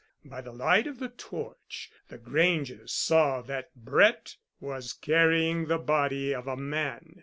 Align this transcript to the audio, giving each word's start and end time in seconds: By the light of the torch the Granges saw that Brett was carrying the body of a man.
By 0.25 0.41
the 0.41 0.51
light 0.51 0.87
of 0.87 0.97
the 0.97 1.09
torch 1.09 1.91
the 2.07 2.17
Granges 2.17 2.91
saw 2.91 3.43
that 3.43 3.69
Brett 3.75 4.37
was 4.59 4.93
carrying 4.93 5.67
the 5.67 5.77
body 5.77 6.33
of 6.33 6.47
a 6.47 6.57
man. 6.57 7.19